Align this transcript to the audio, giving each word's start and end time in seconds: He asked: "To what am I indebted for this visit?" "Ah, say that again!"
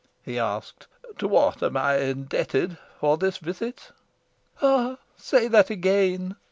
He 0.25 0.39
asked: 0.39 0.87
"To 1.19 1.27
what 1.27 1.61
am 1.61 1.77
I 1.77 1.97
indebted 1.97 2.79
for 2.99 3.17
this 3.19 3.37
visit?" 3.37 3.91
"Ah, 4.59 4.97
say 5.15 5.47
that 5.47 5.69
again!" 5.69 6.37